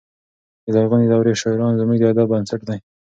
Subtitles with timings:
[0.63, 2.77] د لرغونې دورې شاعران زموږ د ادب بنسټ دی.